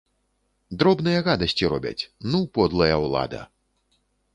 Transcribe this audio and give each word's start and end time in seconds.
Дробныя 0.83 1.19
гадасці 1.29 1.71
робяць, 1.75 2.03
ну, 2.33 2.43
подлая 2.59 2.95
ўлада! 3.09 3.41